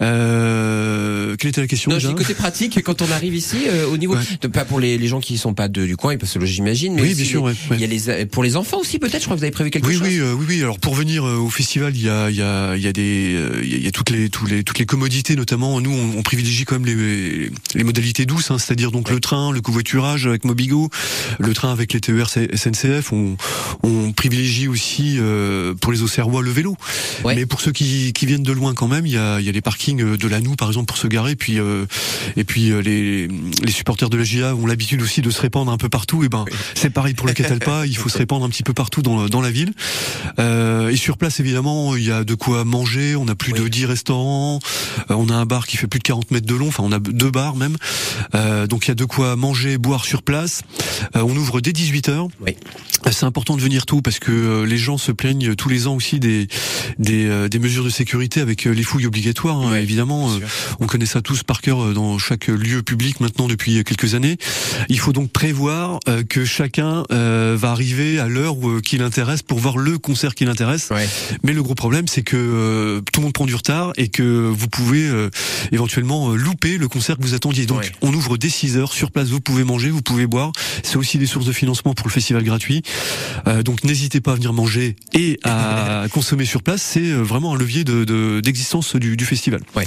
Euh, 0.00 1.36
quelle 1.36 1.50
était 1.50 1.60
la 1.60 1.66
question 1.66 1.90
Non, 1.90 1.98
j'ai 1.98 2.14
côté 2.14 2.34
pratique 2.34 2.82
quand 2.82 3.02
on 3.02 3.10
arrive 3.10 3.34
ici 3.34 3.56
euh, 3.68 3.86
au 3.86 3.96
niveau 3.96 4.08
Ouais. 4.14 4.22
de, 4.40 4.48
pas 4.48 4.64
pour 4.64 4.80
les, 4.80 4.96
les 4.96 5.06
gens 5.06 5.20
qui 5.20 5.36
sont 5.36 5.52
pas 5.54 5.68
de, 5.68 5.84
du 5.84 5.96
coin 5.96 6.16
parce 6.16 6.32
que 6.38 6.46
j'imagine 6.46 6.94
mais 6.94 7.02
Oui, 7.02 7.08
aussi 7.08 7.16
bien 7.22 7.24
sûr, 7.30 7.50
il 7.72 7.80
y 7.80 7.84
a 7.84 7.86
les 8.16 8.26
pour 8.26 8.42
les 8.42 8.56
enfants 8.56 8.78
aussi 8.80 8.98
peut-être 8.98 9.18
je 9.20 9.24
crois 9.24 9.34
que 9.36 9.40
vous 9.40 9.44
avez 9.44 9.50
prévu 9.52 9.70
quelque 9.70 9.86
Oui, 9.86 9.94
chose 9.94 10.02
oui, 10.08 10.20
oui, 10.20 10.44
oui. 10.48 10.62
Alors 10.62 10.78
pour 10.78 10.94
venir 10.94 11.24
au 11.24 11.50
festival, 11.50 11.94
il 11.94 12.02
y 12.02 12.08
a, 12.08 12.30
il 12.30 12.36
y 12.36 12.42
a, 12.42 12.74
il 12.76 12.82
y 12.82 12.86
a 12.88 12.92
des, 12.92 13.36
il 13.62 13.84
y 13.84 13.86
a- 13.86 13.90
toutes 13.90 14.10
les, 14.10 14.30
tous 14.30 14.46
les, 14.46 14.64
toutes 14.64 14.78
les 14.78 14.86
commodités, 14.86 15.36
notamment. 15.36 15.80
Nous, 15.80 15.90
on, 15.92 16.18
on 16.18 16.22
privilégie 16.22 16.64
quand 16.64 16.78
même 16.78 16.86
les, 16.86 17.50
les 17.74 17.84
modalités 17.84 18.24
douces, 18.26 18.50
hein, 18.50 18.58
c'est-à-dire 18.58 18.90
donc 18.92 19.10
le 19.10 19.20
train, 19.20 19.52
le 19.52 19.60
covoiturage 19.60 20.26
avec 20.26 20.44
Mobigo, 20.44 20.88
le 21.38 21.52
train 21.52 21.70
avec 21.72 21.92
les 21.92 22.00
TER 22.00 22.28
SNCF. 22.30 23.12
On, 23.12 23.36
on 23.82 24.12
privilégie 24.12 24.68
aussi 24.68 25.16
euh, 25.18 25.74
pour 25.74 25.92
les 25.92 26.02
Auxerrois 26.02 26.42
le 26.42 26.50
vélo. 26.50 26.76
Ouais. 27.24 27.34
Mais 27.34 27.46
pour 27.48 27.60
ceux 27.60 27.72
qui, 27.72 28.12
viennent 28.22 28.42
de 28.42 28.52
loin 28.52 28.74
quand 28.74 28.88
même, 28.88 29.06
il 29.06 29.12
y 29.12 29.18
a, 29.18 29.40
il 29.40 29.46
y 29.46 29.48
a 29.48 29.52
les 29.52 29.60
parkings 29.60 30.02
euh, 30.02 30.16
de 30.16 30.28
la 30.28 30.40
Noue, 30.40 30.56
par 30.56 30.68
exemple, 30.68 30.86
pour 30.86 30.98
se 30.98 31.06
garer. 31.06 31.36
Puis, 31.36 31.58
euh, 31.58 31.86
et 32.36 32.44
puis 32.44 32.70
euh, 32.70 32.80
les, 32.80 33.28
les 33.28 33.70
supporters 33.72 34.10
de 34.10 34.16
la 34.16 34.24
GIA 34.24 34.54
ont 34.54 34.66
l'habitude 34.66 35.02
aussi 35.02 35.22
de 35.22 35.30
se 35.30 35.40
répandre 35.40 35.70
un 35.72 35.76
peu 35.78 35.88
partout. 35.88 36.24
Et 36.24 36.28
ben, 36.28 36.44
c'est 36.74 36.90
pareil 36.90 37.14
pour 37.14 37.26
le 37.26 37.32
Catalpa. 37.32 37.86
il 37.86 37.96
faut 37.96 38.08
se 38.08 38.18
répandre 38.18 38.44
un 38.44 38.48
petit 38.48 38.62
peu 38.62 38.72
partout 38.74 39.02
dans, 39.02 39.26
dans 39.28 39.40
la 39.40 39.50
ville. 39.50 39.72
Euh, 40.38 40.88
et 40.88 40.96
sur 40.96 41.16
place, 41.16 41.40
évidemment, 41.40 41.96
il 41.96 42.04
y 42.04 42.12
a 42.12 42.24
de 42.24 42.34
quoi 42.34 42.64
manger. 42.64 43.16
On 43.16 43.28
a 43.28 43.34
plus 43.34 43.52
de 43.52 43.66
10 43.68 43.86
restaurants. 43.86 44.60
Euh, 45.10 45.14
on 45.14 45.28
a 45.28 45.34
un 45.34 45.46
bar 45.46 45.66
qui 45.66 45.76
fait 45.76 45.86
plus 45.86 45.98
de 45.98 46.04
40 46.04 46.30
mètres 46.30 46.46
de 46.46 46.54
long. 46.54 46.68
Enfin, 46.68 46.82
on 46.86 46.92
a 46.92 46.98
deux 46.98 47.30
bars 47.30 47.56
même. 47.56 47.76
Euh, 48.34 48.66
donc, 48.66 48.86
il 48.86 48.88
y 48.88 48.92
a 48.92 48.94
de 48.94 49.04
quoi 49.04 49.36
manger, 49.36 49.78
boire 49.78 50.04
sur 50.04 50.22
place. 50.22 50.62
Euh, 51.16 51.22
on 51.22 51.36
ouvre 51.36 51.60
dès 51.60 51.72
18 51.72 52.08
h 52.08 52.28
Oui. 52.40 52.56
C'est 53.10 53.24
important 53.26 53.56
de 53.56 53.62
venir 53.62 53.86
tôt 53.86 54.02
parce 54.02 54.18
que 54.18 54.32
euh, 54.32 54.66
les 54.66 54.78
gens 54.78 54.98
se 54.98 55.12
plaignent 55.12 55.54
tous 55.54 55.68
les 55.68 55.86
ans 55.86 55.94
aussi 55.94 56.18
des 56.20 56.48
des, 56.98 57.26
euh, 57.26 57.48
des 57.48 57.58
mesures 57.58 57.84
de 57.84 57.90
sécurité 57.90 58.40
avec 58.40 58.64
les 58.64 58.82
fouilles 58.82 59.06
obligatoires. 59.06 59.58
hein, 59.58 59.76
évidemment, 59.76 60.30
on 60.80 60.86
connaît 60.86 61.06
ça 61.06 61.22
tous 61.22 61.42
par 61.42 61.60
cœur 61.60 61.82
euh, 61.82 61.94
dans 62.18 62.24
chaque 62.24 62.48
lieu 62.48 62.82
public 62.82 63.20
maintenant 63.20 63.46
depuis 63.46 63.84
quelques 63.84 64.14
années. 64.16 64.38
Il 64.88 64.98
faut 64.98 65.12
donc 65.12 65.30
prévoir 65.30 66.00
euh, 66.08 66.24
que 66.24 66.44
chacun 66.44 67.04
euh, 67.12 67.56
va 67.56 67.70
arriver 67.70 68.18
à 68.18 68.26
l'heure 68.26 68.56
euh, 68.68 68.80
qui 68.80 68.98
l'intéresse 68.98 69.42
pour 69.42 69.60
voir 69.60 69.78
le 69.78 69.98
concert 69.98 70.34
qui 70.34 70.44
l'intéresse. 70.44 70.88
Ouais. 70.90 71.08
Mais 71.44 71.52
le 71.52 71.62
gros 71.62 71.76
problème, 71.76 72.08
c'est 72.08 72.22
que 72.22 72.36
euh, 72.36 73.00
tout 73.12 73.20
le 73.20 73.26
monde 73.26 73.32
prend 73.34 73.46
du 73.46 73.54
retard 73.54 73.92
et 73.96 74.08
que 74.08 74.22
vous 74.52 74.66
pouvez 74.66 75.08
éventuellement 75.70 76.30
louper 76.30 76.76
le 76.76 76.88
concert 76.88 77.16
que 77.16 77.22
vous 77.22 77.34
attendiez. 77.34 77.66
Donc, 77.66 77.78
Ouais. 77.78 77.92
on 78.02 78.12
ouvre 78.12 78.36
dès 78.36 78.48
6 78.48 78.76
heures 78.76 78.92
sur 78.92 79.12
place. 79.12 79.28
Vous 79.28 79.40
pouvez 79.40 79.62
manger, 79.62 79.90
vous 79.90 80.02
pouvez 80.02 80.26
boire. 80.26 80.50
C'est 80.82 80.96
aussi 80.96 81.18
des 81.18 81.26
sources 81.26 81.46
de 81.46 81.52
financement 81.52 81.94
pour 81.94 82.08
le 82.08 82.12
festival 82.12 82.42
gratuit. 82.42 82.82
Donc, 83.64 83.84
n'hésitez 83.84 84.20
pas 84.20 84.32
à 84.32 84.34
venir 84.34 84.52
manger 84.52 84.96
et 85.14 85.38
à 85.44 86.06
consommer 86.12 86.44
sur 86.46 86.62
place. 86.64 86.82
C'est 86.82 87.12
vraiment 87.12 87.54
un 87.54 87.58
levier 87.58 87.84
de- 87.84 88.02
de- 88.02 88.40
d'existence 88.40 88.96
du, 88.96 89.16
du 89.16 89.24
festival. 89.24 89.60
Ouais. 89.76 89.84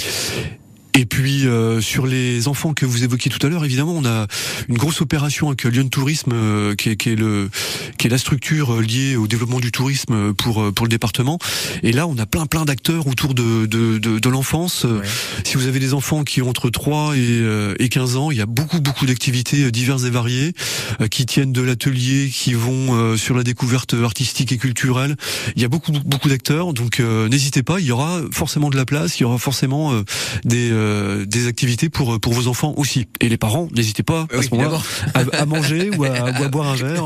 Et 0.93 1.05
puis 1.05 1.47
euh, 1.47 1.81
sur 1.81 2.05
les 2.05 2.47
enfants 2.47 2.73
que 2.73 2.85
vous 2.85 3.03
évoquiez 3.03 3.31
tout 3.31 3.45
à 3.45 3.49
l'heure, 3.49 3.65
évidemment, 3.65 3.93
on 3.95 4.05
a 4.05 4.27
une 4.67 4.77
grosse 4.77 5.01
opération 5.01 5.47
avec 5.47 5.63
Lyon 5.63 5.89
Tourisme, 5.89 6.31
euh, 6.33 6.75
qui, 6.75 6.89
est, 6.89 6.95
qui 6.95 7.09
est 7.09 7.15
le 7.15 7.49
qui 7.97 8.07
est 8.07 8.09
la 8.09 8.17
structure 8.17 8.73
euh, 8.75 8.81
liée 8.81 9.15
au 9.15 9.27
développement 9.27 9.59
du 9.59 9.71
tourisme 9.71 10.33
pour 10.33 10.61
euh, 10.61 10.71
pour 10.71 10.85
le 10.85 10.89
département. 10.89 11.39
Et 11.83 11.91
là, 11.91 12.07
on 12.07 12.17
a 12.17 12.25
plein 12.25 12.45
plein 12.45 12.65
d'acteurs 12.65 13.07
autour 13.07 13.33
de 13.33 13.65
de, 13.65 13.97
de, 13.97 14.19
de 14.19 14.29
l'enfance. 14.29 14.85
Euh, 14.85 14.91
Ouais. 14.91 15.07
Si 15.45 15.55
vous 15.57 15.67
avez 15.67 15.79
des 15.79 15.93
enfants 15.93 16.23
qui 16.23 16.41
ont 16.41 16.49
entre 16.49 16.69
3 16.69 17.15
et, 17.15 17.19
euh, 17.19 17.73
et 17.79 17.87
15 17.89 18.17
ans, 18.17 18.29
il 18.29 18.37
y 18.37 18.41
a 18.41 18.45
beaucoup 18.45 18.81
beaucoup 18.81 19.05
d'activités 19.05 19.63
euh, 19.63 19.71
diverses 19.71 20.03
et 20.03 20.09
variées 20.09 20.53
euh, 20.99 21.07
qui 21.07 21.25
tiennent 21.25 21.53
de 21.53 21.61
l'atelier, 21.61 22.29
qui 22.31 22.53
vont 22.53 22.93
euh, 22.93 23.17
sur 23.17 23.35
la 23.35 23.43
découverte 23.43 23.93
artistique 23.93 24.51
et 24.51 24.57
culturelle. 24.57 25.15
Il 25.55 25.61
y 25.61 25.65
a 25.65 25.69
beaucoup 25.69 25.91
beaucoup 26.05 26.29
d'acteurs, 26.29 26.73
donc 26.73 26.99
euh, 26.99 27.29
n'hésitez 27.29 27.63
pas. 27.63 27.79
Il 27.79 27.85
y 27.85 27.91
aura 27.91 28.21
forcément 28.31 28.69
de 28.69 28.77
la 28.77 28.85
place, 28.85 29.17
il 29.19 29.23
y 29.23 29.25
aura 29.25 29.37
forcément 29.37 29.93
euh, 29.93 30.03
des 30.43 30.69
euh, 30.81 31.25
des 31.25 31.47
activités 31.47 31.89
pour 31.89 32.19
pour 32.19 32.33
vos 32.33 32.47
enfants 32.47 32.73
aussi. 32.77 33.07
Et 33.19 33.29
les 33.29 33.37
parents, 33.37 33.67
n'hésitez 33.75 34.03
pas 34.03 34.27
à 34.33 34.37
Oui, 34.37 34.45
ce 34.45 34.53
moment-là 34.55 34.79
à, 35.13 35.41
à 35.41 35.45
manger 35.45 35.89
ou 35.97 36.03
à, 36.03 36.09
ou 36.39 36.43
à 36.43 36.47
boire 36.47 36.69
un 36.69 36.75
verre. 36.75 37.05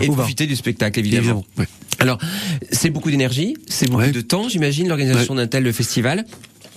et 0.00 0.06
bar. 0.08 0.16
profiter 0.16 0.46
du 0.46 0.56
spectacle 0.56 0.98
évidemment. 1.00 1.44
Alors, 1.98 2.18
c'est 2.72 2.88
beaucoup 2.90 3.10
d'énergie, 3.10 3.56
c'est 3.68 3.86
beaucoup 3.86 4.00
Ouais. 4.04 4.10
de 4.10 4.22
temps, 4.22 4.48
j'imagine, 4.48 4.88
l'organisation 4.88 5.34
d'un 5.34 5.46
tel 5.46 5.70
festival. 5.72 6.24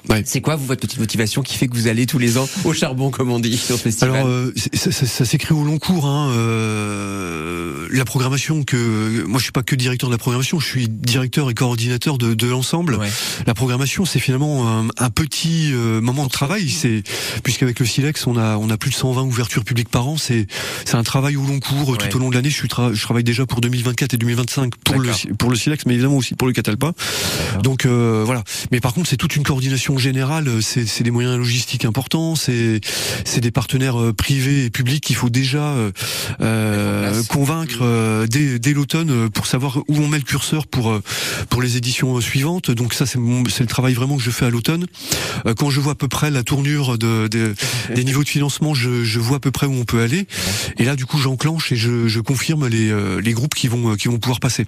Ouais. 0.09 0.23
C'est 0.25 0.41
quoi, 0.41 0.55
vous, 0.55 0.65
votre 0.65 0.81
petite 0.81 0.99
motivation 0.99 1.41
qui 1.41 1.55
fait 1.57 1.67
que 1.67 1.75
vous 1.75 1.87
allez 1.87 2.05
tous 2.05 2.19
les 2.19 2.37
ans 2.37 2.47
au 2.65 2.73
charbon, 2.73 3.09
comme 3.09 3.31
on 3.31 3.39
dit, 3.39 3.57
sur 3.57 3.77
ce 3.77 3.81
festival 3.83 4.15
Alors, 4.15 4.27
euh, 4.27 4.53
ça, 4.73 4.91
ça- 4.91 5.05
ça 5.05 5.25
s'écrit 5.25 5.53
au 5.53 5.63
long 5.63 5.79
cours. 5.79 6.05
Hein, 6.05 6.31
euh, 6.33 7.87
la 7.91 8.05
programmation 8.05 8.63
que 8.63 9.23
moi, 9.25 9.39
je 9.39 9.43
suis 9.43 9.51
pas 9.51 9.63
que 9.63 9.75
directeur 9.75 10.09
de 10.09 10.13
la 10.13 10.17
programmation, 10.17 10.59
je 10.59 10.65
suis 10.67 10.87
directeur 10.89 11.49
et 11.49 11.53
coordinateur 11.53 12.17
de, 12.17 12.33
de 12.33 12.47
l'ensemble. 12.47 12.95
Ouais. 12.95 13.09
La 13.45 13.53
programmation, 13.53 14.05
c'est 14.05 14.19
finalement 14.19 14.67
un, 14.79 14.87
un 14.97 15.09
petit 15.09 15.71
euh, 15.73 16.01
moment 16.01 16.25
de 16.25 16.29
travail. 16.31 16.69
C'est 16.69 17.03
puisqu'avec 17.43 17.79
le 17.79 17.85
Silex, 17.85 18.27
on 18.27 18.37
a 18.37 18.57
on 18.57 18.69
a 18.69 18.77
plus 18.77 18.89
de 18.91 18.95
120 18.95 19.23
ouvertures 19.23 19.63
publiques 19.63 19.89
par 19.89 20.07
an. 20.07 20.17
C'est 20.17 20.47
c'est 20.85 20.95
un 20.95 21.03
travail 21.03 21.35
au 21.37 21.45
long 21.45 21.59
cours 21.59 21.89
Ouais. 21.89 21.97
tout 22.09 22.17
au 22.17 22.19
long 22.19 22.29
de 22.29 22.35
l'année. 22.35 22.49
Je 22.49 22.55
suis 22.55 22.67
tra- 22.67 22.93
je 22.93 23.01
travaille 23.01 23.23
déjà 23.23 23.45
pour 23.45 23.61
2024 23.61 24.13
et 24.13 24.17
2025 24.17 24.75
pour 24.75 24.99
le 24.99 25.09
pour 25.37 25.49
le 25.49 25.55
Silex, 25.55 25.85
mais 25.85 25.93
évidemment 25.93 26.17
aussi 26.17 26.35
pour 26.35 26.47
le 26.47 26.53
Catalpa. 26.53 26.93
Donc 27.61 27.85
euh, 27.85 28.23
voilà. 28.25 28.43
Mais 28.71 28.79
par 28.79 28.93
contre, 28.93 29.09
c'est 29.09 29.17
toute 29.17 29.35
une 29.35 29.43
coordination 29.43 29.92
générale. 29.97 30.61
C'est 30.61 30.85
c'est 30.85 31.03
des 31.03 31.11
moyens 31.11 31.37
logistiques 31.37 31.85
importants. 31.85 32.35
C'est 32.35 32.81
c'est 33.25 33.41
des 33.41 33.51
partenaires 33.51 33.99
euh, 34.01 34.13
privés 34.13 34.65
et 34.65 34.69
publics 34.69 35.03
qu'il 35.03 35.15
faut 35.15 35.29
déjà 35.29 35.63
euh, 35.73 35.91
euh, 36.41 37.23
convaincre 37.29 37.79
euh, 37.81 38.27
dès, 38.27 38.59
dès 38.59 38.73
l'automne 38.73 39.09
euh, 39.11 39.29
pour 39.29 39.47
savoir 39.47 39.77
où 39.87 39.97
on 39.97 40.07
met 40.07 40.17
le 40.17 40.23
curseur 40.23 40.67
pour 40.67 40.91
euh, 40.91 41.01
pour 41.49 41.61
les 41.61 41.77
éditions 41.77 42.17
euh, 42.17 42.21
suivantes. 42.21 42.71
Donc 42.71 42.93
ça, 42.93 43.05
c'est 43.05 43.17
le 43.19 43.65
travail 43.67 43.93
vraiment 43.93 44.17
que 44.17 44.23
je 44.23 44.31
fais 44.31 44.45
à 44.45 44.49
l'automne. 44.49 44.85
Euh, 45.45 45.53
Quand 45.53 45.69
je 45.69 45.79
vois 45.79 45.93
à 45.93 45.95
peu 45.95 46.07
près 46.07 46.31
la 46.31 46.43
tournure 46.43 46.97
de, 46.97 47.27
de- 47.27 47.55
des 47.93 48.03
niveaux 48.03 48.23
de 48.23 48.29
financement, 48.29 48.73
je, 48.73 49.03
je 49.03 49.19
vois 49.19 49.37
à 49.37 49.39
peu 49.39 49.51
près 49.51 49.67
où 49.67 49.73
on 49.73 49.85
peut 49.85 50.01
aller. 50.01 50.27
Et 50.77 50.85
là, 50.85 50.95
du 50.95 51.05
coup, 51.05 51.17
j'enclenche 51.17 51.71
et 51.71 51.75
je, 51.75 52.07
je 52.07 52.19
confirme 52.19 52.67
les, 52.67 52.89
euh, 52.89 53.19
les 53.21 53.33
groupes 53.33 53.55
qui 53.55 53.67
vont 53.67 53.91
euh, 53.91 53.95
qui 53.95 54.07
vont 54.07 54.17
pouvoir 54.19 54.39
passer. 54.39 54.65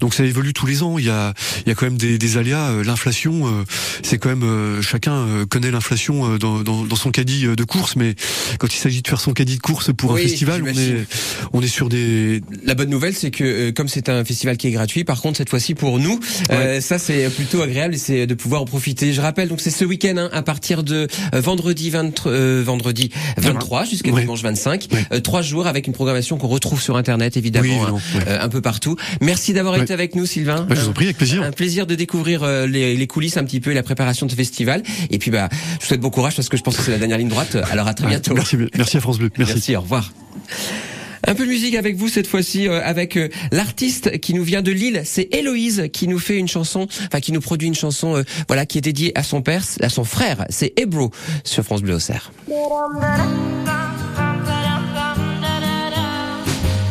Donc 0.00 0.14
ça 0.14 0.24
évolue 0.24 0.52
tous 0.52 0.66
les 0.66 0.82
ans. 0.82 0.98
Il 0.98 1.04
y 1.06 1.10
a 1.10 1.34
il 1.64 1.68
y 1.68 1.72
a 1.72 1.74
quand 1.74 1.86
même 1.86 1.98
des, 1.98 2.18
des 2.18 2.36
aléas. 2.36 2.70
Euh, 2.70 2.84
L'inflation, 2.84 3.46
euh, 3.46 3.64
c'est 4.02 4.18
quand 4.18 4.28
même 4.30 4.42
euh, 4.44 4.67
chacun 4.82 5.12
euh, 5.14 5.46
connaît 5.46 5.70
l'inflation 5.70 6.34
euh, 6.34 6.38
dans, 6.38 6.60
dans, 6.60 6.84
dans 6.84 6.96
son 6.96 7.10
caddie 7.10 7.46
euh, 7.46 7.56
de 7.56 7.64
course, 7.64 7.96
mais 7.96 8.14
quand 8.58 8.72
il 8.72 8.78
s'agit 8.78 9.02
de 9.02 9.08
faire 9.08 9.20
son 9.20 9.32
caddie 9.32 9.56
de 9.56 9.60
course 9.62 9.92
pour 9.92 10.12
Oui, 10.12 10.20
un 10.20 10.28
festival, 10.28 10.62
on 10.62 10.66
est 10.68 11.06
on 11.52 11.62
est 11.62 11.66
sur 11.68 11.88
des 11.88 12.40
La 12.64 12.74
bonne 12.74 12.90
nouvelle, 12.90 13.14
c'est 13.14 13.30
que 13.30 13.44
euh, 13.44 13.72
comme 13.72 13.88
c'est 13.88 14.08
un 14.08 14.24
festival 14.24 14.56
qui 14.56 14.66
est 14.68 14.70
gratuit, 14.72 15.04
par 15.04 15.20
contre 15.20 15.38
cette 15.38 15.50
fois-ci 15.50 15.74
pour 15.74 15.98
nous, 15.98 16.18
euh, 16.50 16.80
ça 16.80 16.98
c'est 16.98 17.28
plutôt 17.30 17.62
agréable 17.62 17.94
et 17.94 17.98
c'est 17.98 18.26
de 18.26 18.34
pouvoir 18.34 18.62
en 18.62 18.64
profiter. 18.64 19.12
Je 19.12 19.20
rappelle 19.20 19.48
donc 19.48 19.60
c'est 19.60 19.70
ce 19.70 19.84
week-end 19.84 20.14
hein, 20.16 20.28
à 20.32 20.42
partir 20.42 20.82
de 20.82 21.08
euh, 21.34 21.40
vendredi 21.40 21.90
20, 21.90 22.26
euh, 22.26 22.62
vendredi 22.64 23.10
23 23.38 23.84
jusqu'à 23.84 24.10
Ouais. 24.10 24.22
dimanche 24.22 24.42
25, 24.42 24.88
Ouais. 24.92 25.04
Euh, 25.12 25.20
trois 25.20 25.42
jours 25.42 25.66
avec 25.66 25.86
une 25.86 25.92
programmation 25.92 26.38
qu'on 26.38 26.48
retrouve 26.48 26.80
sur 26.80 26.96
internet 26.96 27.36
évidemment, 27.36 27.64
Oui, 27.66 27.72
hein, 27.74 27.96
évidemment, 28.14 28.26
euh, 28.30 28.44
un 28.44 28.48
peu 28.48 28.60
partout. 28.60 28.96
Merci 29.20 29.52
d'avoir 29.52 29.80
été 29.80 29.92
avec 29.92 30.14
nous 30.14 30.26
Sylvain. 30.26 30.66
Bah, 30.68 30.74
je 30.74 30.80
vous 30.82 30.88
en 30.88 30.92
prie, 30.92 31.04
avec 31.06 31.16
plaisir. 31.18 31.42
Un 31.42 31.52
plaisir 31.52 31.86
de 31.86 31.94
découvrir 31.94 32.42
euh, 32.42 32.66
les, 32.66 32.96
les 32.96 33.06
coulisses 33.06 33.36
un 33.36 33.44
petit 33.44 33.60
peu 33.60 33.70
et 33.70 33.74
la 33.74 33.82
préparation 33.82 34.26
de 34.26 34.30
ce 34.30 34.36
festival. 34.36 34.57
Et 35.10 35.18
puis 35.18 35.30
bah 35.30 35.48
je 35.52 35.80
vous 35.80 35.86
souhaite 35.86 36.00
bon 36.00 36.10
courage 36.10 36.36
parce 36.36 36.48
que 36.48 36.56
je 36.56 36.62
pense 36.62 36.76
que 36.76 36.82
c'est 36.82 36.90
la 36.90 36.98
dernière 36.98 37.18
ligne 37.18 37.28
droite. 37.28 37.56
Alors 37.70 37.88
à 37.88 37.94
très 37.94 38.06
bientôt. 38.06 38.34
Merci, 38.34 38.56
merci 38.76 38.96
à 38.96 39.00
France 39.00 39.18
Bleu. 39.18 39.30
Merci. 39.38 39.54
Merci, 39.54 39.76
au 39.76 39.80
revoir. 39.80 40.12
Un 41.26 41.34
peu 41.34 41.44
de 41.44 41.50
musique 41.50 41.74
avec 41.74 41.96
vous 41.96 42.08
cette 42.08 42.26
fois-ci, 42.26 42.68
euh, 42.68 42.80
avec 42.82 43.16
euh, 43.16 43.28
l'artiste 43.50 44.18
qui 44.20 44.34
nous 44.34 44.44
vient 44.44 44.62
de 44.62 44.70
Lille. 44.70 45.02
C'est 45.04 45.28
Héloïse 45.34 45.88
qui 45.92 46.08
nous 46.08 46.18
fait 46.18 46.36
une 46.36 46.48
chanson, 46.48 46.86
enfin 47.06 47.20
qui 47.20 47.32
nous 47.32 47.40
produit 47.40 47.68
une 47.68 47.74
chanson, 47.74 48.16
euh, 48.16 48.22
voilà, 48.46 48.66
qui 48.66 48.78
est 48.78 48.82
dédiée 48.82 49.12
à 49.18 49.22
son 49.22 49.42
père, 49.42 49.62
à 49.82 49.88
son 49.88 50.04
frère. 50.04 50.46
C'est 50.48 50.72
Ebro 50.78 51.10
sur 51.44 51.64
France 51.64 51.82
Bleu 51.82 51.96
Auxerre. 51.96 52.30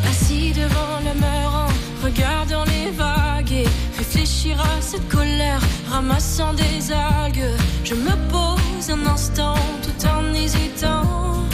Assis 0.08 0.52
devant 0.52 1.00
le 1.04 1.20
meurant, 1.20 1.68
regardant 2.04 2.66
les 2.66 2.92
vagues 2.92 3.52
et 3.52 3.66
réfléchir 3.98 4.60
à 4.60 4.82
cette 4.82 5.08
colère, 5.08 5.62
ramassant 5.90 6.54
des 6.54 6.92
algues. 6.92 7.56
Je 7.84 7.96
me 7.96 8.16
pose 8.30 8.90
un 8.90 9.06
instant 9.06 9.56
tout 9.84 10.08
en 10.08 10.34
hésitant. 10.34 11.47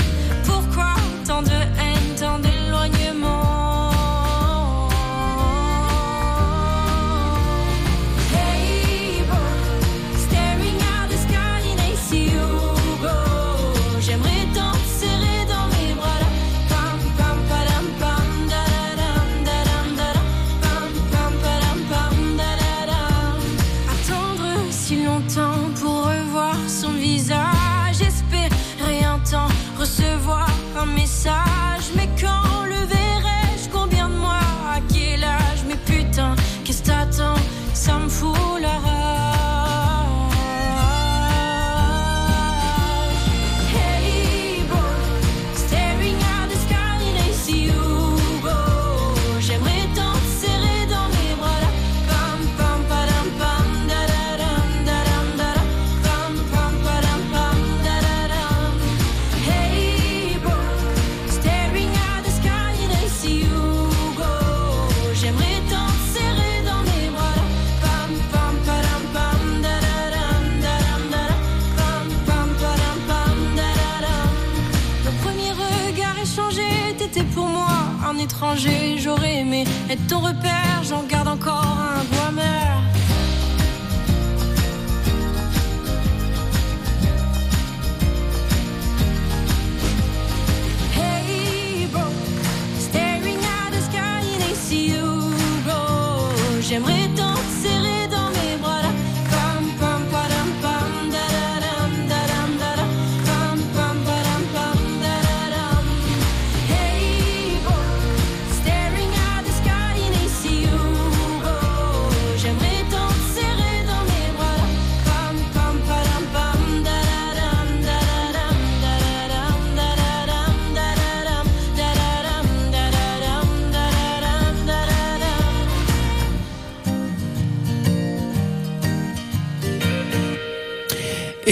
T'étais 77.14 77.26
pour 77.28 77.48
moi 77.48 77.68
un 78.10 78.18
étranger. 78.18 78.98
J'aurais 78.98 79.38
aimé 79.38 79.66
être 79.90 80.06
ton 80.08 80.20
repère, 80.20 80.84
j'en 80.84 81.04
garde 81.04 81.28
encore 81.28 81.64
un 81.64 82.04
goût 82.04 82.28
amer. 82.28 82.83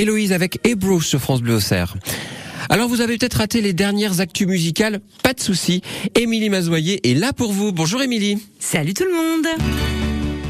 Héloïse 0.01 0.33
avec 0.33 0.57
Ebro 0.67 0.99
sur 0.99 1.19
France 1.19 1.43
Bleu 1.43 1.53
Auxerre. 1.55 1.95
Alors 2.69 2.89
vous 2.89 3.01
avez 3.01 3.19
peut-être 3.19 3.35
raté 3.35 3.61
les 3.61 3.71
dernières 3.71 4.19
actus 4.19 4.47
musicales, 4.47 4.99
pas 5.21 5.33
de 5.33 5.39
souci. 5.39 5.83
Émilie 6.15 6.49
Mazoyer 6.49 7.07
est 7.07 7.13
là 7.13 7.33
pour 7.33 7.53
vous. 7.53 7.71
Bonjour 7.71 8.01
Émilie. 8.01 8.43
Salut 8.59 8.95
tout 8.95 9.03
le 9.03 9.13
monde 9.13 9.45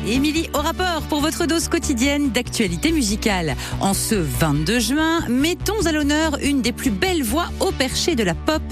Émilie 0.08 0.50
au 0.54 0.60
rapport 0.60 1.02
pour 1.10 1.20
votre 1.20 1.48
dose 1.48 1.68
quotidienne 1.68 2.32
d'actualité 2.32 2.94
musicale. 2.94 3.58
En 3.82 3.94
ce 3.94 4.16
22 4.16 4.80
juin, 4.80 5.20
mettons 5.28 5.86
à 5.86 5.92
l'honneur 5.92 6.38
une 6.42 6.62
des 6.62 6.72
plus 6.72 6.90
belles 6.90 7.24
voix 7.24 7.48
au 7.60 7.72
perché 7.72 8.16
de 8.16 8.24
la 8.24 8.34
pop, 8.34 8.64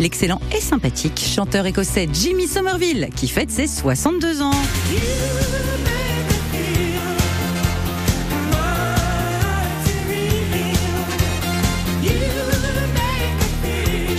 l'excellent 0.00 0.40
et 0.54 0.60
sympathique 0.60 1.20
chanteur 1.24 1.64
écossais 1.66 2.08
Jimmy 2.12 2.48
Somerville, 2.48 3.08
qui 3.14 3.28
fête 3.28 3.52
ses 3.52 3.68
62 3.68 4.42
ans. 4.42 4.50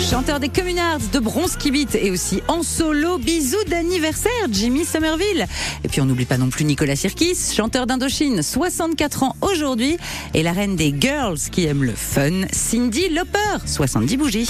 Chanteur 0.10 0.40
des 0.40 0.50
Communards, 0.50 1.00
de 1.12 1.20
Bronze 1.20 1.56
Kibit 1.56 1.88
et 1.96 2.12
aussi 2.12 2.44
en 2.48 2.62
solo. 2.62 3.18
Bisous 3.18 3.64
d'anniversaire, 3.68 4.32
Jimmy 4.52 4.86
Somerville. 4.86 5.48
Et 5.84 5.88
puis 5.88 6.00
on 6.00 6.06
n'oublie 6.06 6.26
pas 6.26 6.38
non 6.38 6.50
plus 6.50 6.64
Nicolas 6.64 6.96
Sirkis, 6.96 7.36
chanteur 7.56 7.88
d'Indochine, 7.88 8.44
64 8.44 9.24
ans 9.24 9.36
aujourd'hui. 9.42 9.98
Et 10.36 10.44
la 10.44 10.52
reine 10.52 10.76
des 10.76 10.94
girls 10.98 11.40
qui 11.52 11.66
aime 11.66 11.84
le 11.84 11.94
fun, 11.94 12.44
Cindy 12.52 13.10
Lauper, 13.10 13.66
70 13.66 14.18
bougies. 14.18 14.48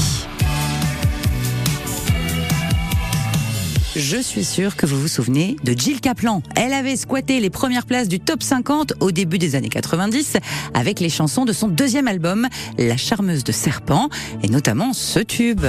Je 3.95 4.17
suis 4.17 4.43
sûre 4.43 4.75
que 4.75 4.85
vous 4.85 4.99
vous 4.99 5.07
souvenez 5.07 5.55
de 5.63 5.71
Jill 5.71 6.01
Kaplan. 6.01 6.43
Elle 6.57 6.73
avait 6.73 6.97
squatté 6.97 7.39
les 7.39 7.49
premières 7.49 7.85
places 7.85 8.09
du 8.09 8.19
top 8.19 8.43
50 8.43 8.93
au 8.99 9.11
début 9.11 9.37
des 9.37 9.55
années 9.55 9.69
90 9.69 10.35
avec 10.73 10.99
les 10.99 11.07
chansons 11.09 11.45
de 11.45 11.53
son 11.53 11.69
deuxième 11.69 12.09
album, 12.09 12.47
La 12.77 12.97
charmeuse 12.97 13.45
de 13.45 13.53
serpent, 13.53 14.09
et 14.43 14.49
notamment 14.49 14.91
ce 14.91 15.19
tube. 15.19 15.65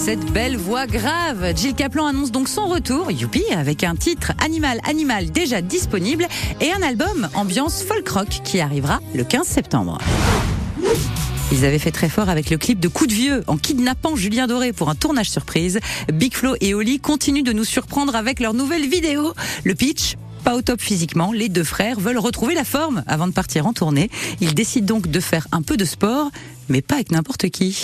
Cette 0.00 0.32
belle 0.32 0.56
voix 0.56 0.86
grave, 0.86 1.52
Jill 1.54 1.74
Kaplan 1.74 2.06
annonce 2.06 2.32
donc 2.32 2.48
son 2.48 2.66
retour, 2.66 3.10
youpi, 3.10 3.44
avec 3.54 3.84
un 3.84 3.94
titre 3.94 4.32
Animal 4.42 4.80
Animal 4.88 5.30
déjà 5.30 5.60
disponible 5.60 6.26
et 6.62 6.72
un 6.72 6.80
album 6.80 7.28
ambiance 7.34 7.82
folk 7.82 8.08
rock 8.08 8.28
qui 8.42 8.60
arrivera 8.60 9.00
le 9.14 9.24
15 9.24 9.46
septembre. 9.46 9.98
Ils 11.52 11.66
avaient 11.66 11.78
fait 11.78 11.90
très 11.90 12.08
fort 12.08 12.30
avec 12.30 12.48
le 12.48 12.56
clip 12.56 12.80
de 12.80 12.88
Coup 12.88 13.06
de 13.06 13.12
Vieux 13.12 13.44
en 13.46 13.58
kidnappant 13.58 14.16
Julien 14.16 14.46
Doré 14.46 14.72
pour 14.72 14.88
un 14.88 14.94
tournage 14.94 15.28
surprise. 15.28 15.80
Big 16.10 16.32
Flo 16.32 16.54
et 16.62 16.72
Oli 16.72 16.98
continuent 16.98 17.44
de 17.44 17.52
nous 17.52 17.64
surprendre 17.64 18.16
avec 18.16 18.40
leur 18.40 18.54
nouvelle 18.54 18.88
vidéo. 18.88 19.34
Le 19.64 19.74
pitch 19.74 20.16
pas 20.44 20.56
au 20.56 20.62
top 20.62 20.80
physiquement, 20.80 21.30
les 21.32 21.50
deux 21.50 21.62
frères 21.62 22.00
veulent 22.00 22.16
retrouver 22.16 22.54
la 22.54 22.64
forme 22.64 23.04
avant 23.06 23.26
de 23.26 23.32
partir 23.32 23.66
en 23.66 23.74
tournée. 23.74 24.08
Ils 24.40 24.54
décident 24.54 24.86
donc 24.86 25.08
de 25.08 25.20
faire 25.20 25.46
un 25.52 25.60
peu 25.60 25.76
de 25.76 25.84
sport, 25.84 26.30
mais 26.70 26.80
pas 26.80 26.94
avec 26.94 27.10
n'importe 27.10 27.50
qui. 27.50 27.82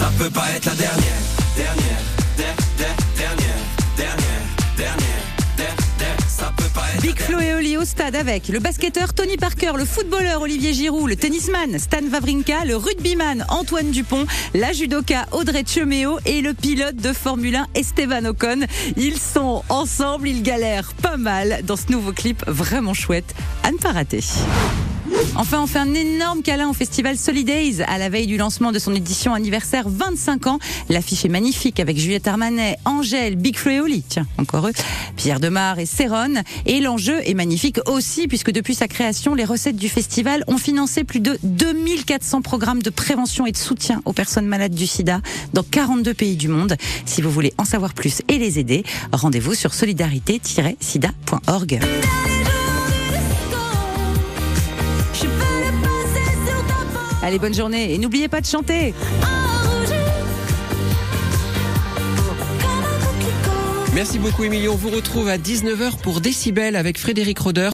Ça 0.00 0.10
peut 0.18 0.30
pas 0.30 0.46
être 0.56 0.64
la 0.64 0.74
dernière, 0.76 1.20
dernière, 1.56 2.00
der- 2.38 2.56
der- 2.78 2.96
dernière, 3.16 3.62
dernière, 3.96 4.42
dernière, 4.76 5.22
der- 5.58 5.76
der- 5.98 6.16
ça 6.26 6.50
peut 6.56 6.70
pas 6.74 6.84
être 6.94 7.02
Big 7.02 7.18
Flo 7.20 7.38
et 7.38 7.52
Oli 7.54 7.76
au 7.76 7.84
stade 7.84 8.16
avec 8.16 8.48
le 8.48 8.60
basketteur 8.60 9.12
Tony 9.12 9.36
Parker, 9.36 9.72
le 9.76 9.84
footballeur 9.84 10.40
Olivier 10.40 10.72
Giroud, 10.72 11.06
le 11.10 11.16
tennisman 11.16 11.78
Stan 11.78 11.98
Wawrinka, 12.10 12.64
le 12.64 12.76
rugbyman 12.76 13.44
Antoine 13.50 13.90
Dupont, 13.90 14.24
la 14.54 14.72
judoka 14.72 15.26
Audrey 15.32 15.64
Cheméo 15.66 16.18
et 16.24 16.40
le 16.40 16.54
pilote 16.54 16.96
de 16.96 17.12
Formule 17.12 17.56
1 17.56 17.66
Esteban 17.74 18.24
Ocon. 18.24 18.60
Ils 18.96 19.18
sont 19.18 19.62
ensemble, 19.68 20.28
ils 20.28 20.42
galèrent 20.42 20.94
pas 20.94 21.18
mal 21.18 21.60
dans 21.64 21.76
ce 21.76 21.92
nouveau 21.92 22.12
clip 22.12 22.42
vraiment 22.46 22.94
chouette 22.94 23.34
à 23.64 23.70
ne 23.70 23.76
pas 23.76 23.92
rater. 23.92 24.20
Enfin, 25.36 25.60
on 25.62 25.66
fait 25.66 25.78
un 25.78 25.94
énorme 25.94 26.42
câlin 26.42 26.68
au 26.68 26.72
festival 26.72 27.16
Solidays 27.16 27.82
à 27.86 27.98
la 27.98 28.08
veille 28.08 28.26
du 28.26 28.36
lancement 28.36 28.72
de 28.72 28.78
son 28.78 28.94
édition 28.94 29.34
anniversaire 29.34 29.88
25 29.88 30.46
ans. 30.46 30.58
L'affiche 30.88 31.24
est 31.24 31.28
magnifique 31.28 31.80
avec 31.80 31.98
Juliette 31.98 32.28
Armanet, 32.28 32.76
Angèle, 32.84 33.36
Big 33.36 33.56
tiens, 34.08 34.26
encore 34.38 34.68
eux, 34.68 34.72
Pierre 35.16 35.40
Demar 35.40 35.78
et 35.78 35.86
Céron. 35.86 36.42
Et 36.66 36.80
l'enjeu 36.80 37.20
est 37.24 37.34
magnifique 37.34 37.78
aussi 37.86 38.28
puisque 38.28 38.50
depuis 38.50 38.74
sa 38.74 38.88
création, 38.88 39.34
les 39.34 39.44
recettes 39.44 39.76
du 39.76 39.88
festival 39.88 40.44
ont 40.46 40.58
financé 40.58 41.04
plus 41.04 41.20
de 41.20 41.38
2400 41.42 42.42
programmes 42.42 42.82
de 42.82 42.90
prévention 42.90 43.46
et 43.46 43.52
de 43.52 43.56
soutien 43.56 44.02
aux 44.04 44.12
personnes 44.12 44.46
malades 44.46 44.74
du 44.74 44.86
sida 44.86 45.20
dans 45.52 45.62
42 45.62 46.14
pays 46.14 46.36
du 46.36 46.48
monde. 46.48 46.76
Si 47.06 47.22
vous 47.22 47.30
voulez 47.30 47.54
en 47.58 47.64
savoir 47.64 47.94
plus 47.94 48.22
et 48.28 48.38
les 48.38 48.58
aider, 48.58 48.84
rendez-vous 49.12 49.54
sur 49.54 49.74
solidarité-sida.org. 49.74 51.80
Allez, 57.22 57.38
bonne 57.38 57.54
journée 57.54 57.92
et 57.92 57.98
n'oubliez 57.98 58.28
pas 58.28 58.40
de 58.40 58.46
chanter. 58.46 58.94
Merci 63.94 64.18
beaucoup 64.18 64.44
Émilie. 64.44 64.68
On 64.68 64.76
vous 64.76 64.88
retrouve 64.88 65.28
à 65.28 65.36
19h 65.36 65.98
pour 66.00 66.22
Décibel 66.22 66.76
avec 66.76 66.98
Frédéric 66.98 67.38
Roder. 67.40 67.68